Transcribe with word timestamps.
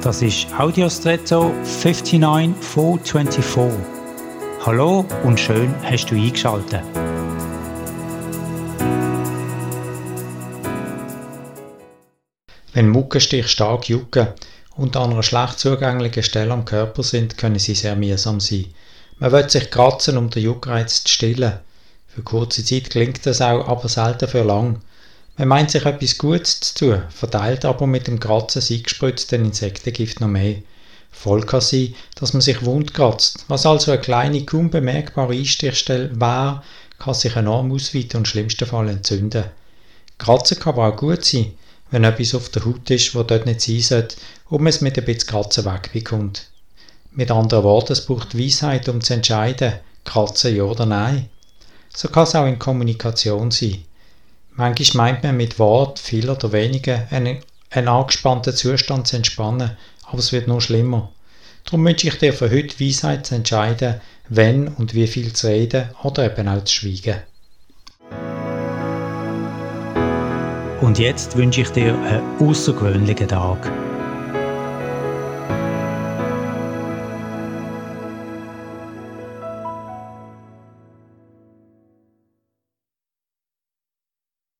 Das 0.00 0.22
ist 0.22 0.46
Audiostretto 0.56 1.52
59424. 1.64 3.80
Hallo 4.64 5.04
und 5.24 5.40
schön 5.40 5.74
hast 5.82 6.06
du 6.06 6.14
eingeschaltet. 6.14 6.84
Wenn 12.72 12.90
Muckenstich 12.90 13.48
stark 13.48 13.88
jucken 13.88 14.28
und 14.76 14.96
an 14.96 15.10
einer 15.10 15.24
schlecht 15.24 15.58
zugänglichen 15.58 16.22
Stelle 16.22 16.52
am 16.52 16.64
Körper 16.64 17.02
sind, 17.02 17.36
können 17.36 17.58
sie 17.58 17.74
sehr 17.74 17.96
mühsam 17.96 18.38
sein. 18.38 18.66
Man 19.18 19.32
will 19.32 19.50
sich 19.50 19.68
kratzen, 19.68 20.16
um 20.16 20.30
den 20.30 20.44
Juckreiz 20.44 21.02
zu 21.02 21.12
stillen. 21.12 21.54
Für 22.06 22.22
kurze 22.22 22.64
Zeit 22.64 22.90
klingt 22.90 23.26
das 23.26 23.40
auch, 23.40 23.66
aber 23.66 23.88
selten 23.88 24.28
für 24.28 24.44
lang. 24.44 24.80
Man 25.38 25.48
meint 25.48 25.70
sich 25.70 25.86
etwas 25.86 26.18
Gutes 26.18 26.58
zu 26.58 26.74
tun, 26.74 27.02
verteilt 27.10 27.64
aber 27.64 27.86
mit 27.86 28.08
dem 28.08 28.18
Kratzen 28.18 28.60
das 28.60 28.72
eingespritzte 28.72 29.36
Insektengift 29.36 30.20
noch 30.20 30.26
mehr. 30.26 30.56
Voll 31.12 31.46
kann 31.46 31.60
sein, 31.60 31.94
dass 32.16 32.32
man 32.32 32.42
sich 32.42 32.64
wund 32.64 32.92
kratzt. 32.92 33.44
Was 33.46 33.64
also 33.64 33.92
eine 33.92 34.00
kleine, 34.00 34.44
kaum 34.44 34.68
bemerkbare 34.70 35.34
Einstichstelle 35.34 36.20
wäre, 36.20 36.64
kann 36.98 37.14
sich 37.14 37.36
enorm 37.36 37.70
ausweiten 37.70 38.16
und 38.16 38.22
im 38.22 38.24
schlimmsten 38.24 38.66
Fall 38.66 38.88
entzünden. 38.88 39.44
Kratzen 40.18 40.58
kann 40.58 40.72
aber 40.72 40.88
auch 40.88 40.96
gut 40.96 41.24
sein, 41.24 41.52
wenn 41.92 42.02
etwas 42.02 42.34
auf 42.34 42.48
der 42.48 42.64
Haut 42.64 42.90
ist, 42.90 43.14
wo 43.14 43.22
dort 43.22 43.46
nicht 43.46 43.60
sein 43.60 43.80
sollte, 43.80 44.16
und 44.48 44.62
man 44.62 44.70
es 44.70 44.80
mit 44.80 44.98
ein 44.98 45.04
bisschen 45.04 45.28
Kratzen 45.28 45.64
wegbekommt. 45.64 46.48
Mit 47.12 47.30
anderen 47.30 47.62
Worten, 47.62 47.92
es 47.92 48.04
braucht 48.04 48.36
Weisheit, 48.36 48.88
um 48.88 49.00
zu 49.00 49.14
entscheiden, 49.14 49.74
kratzen 50.04 50.56
ja 50.56 50.64
oder 50.64 50.84
nein. 50.84 51.28
So 51.94 52.08
kann 52.08 52.24
es 52.24 52.34
auch 52.34 52.46
in 52.46 52.58
Kommunikation 52.58 53.52
sein. 53.52 53.84
Manchmal 54.58 55.12
meint 55.12 55.22
man 55.22 55.36
mit 55.36 55.60
Wort, 55.60 56.00
viel 56.00 56.28
oder 56.28 56.50
weniger, 56.50 57.06
einen, 57.10 57.38
einen 57.70 57.86
angespannten 57.86 58.52
Zustand 58.52 59.06
zu 59.06 59.14
entspannen, 59.14 59.76
aber 60.02 60.18
es 60.18 60.32
wird 60.32 60.48
nur 60.48 60.60
schlimmer. 60.60 61.12
Darum 61.64 61.84
wünsche 61.84 62.08
ich 62.08 62.18
dir 62.18 62.32
für 62.32 62.50
heute 62.50 62.80
Weisheit 62.80 63.24
zu 63.24 63.36
entscheiden, 63.36 64.00
wenn 64.28 64.66
und 64.66 64.94
wie 64.94 65.06
viel 65.06 65.32
zu 65.32 65.46
reden 65.46 65.90
oder 66.02 66.24
eben 66.24 66.48
auch 66.48 66.64
zu 66.64 66.74
schweigen. 66.74 67.20
Und 70.80 70.98
jetzt 70.98 71.36
wünsche 71.36 71.60
ich 71.60 71.68
dir 71.68 71.94
einen 71.94 72.40
außergewöhnlichen 72.40 73.28
Tag. 73.28 73.70